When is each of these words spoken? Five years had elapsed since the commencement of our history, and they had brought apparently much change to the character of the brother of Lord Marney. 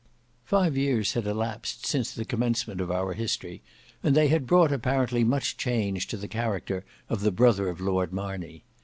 Five 0.45 0.75
years 0.75 1.13
had 1.13 1.27
elapsed 1.27 1.85
since 1.85 2.11
the 2.11 2.25
commencement 2.25 2.81
of 2.81 2.89
our 2.89 3.13
history, 3.13 3.61
and 4.01 4.15
they 4.15 4.29
had 4.29 4.47
brought 4.47 4.71
apparently 4.71 5.23
much 5.23 5.57
change 5.57 6.07
to 6.07 6.17
the 6.17 6.27
character 6.27 6.83
of 7.07 7.21
the 7.21 7.29
brother 7.29 7.69
of 7.69 7.79
Lord 7.79 8.11
Marney. 8.11 8.63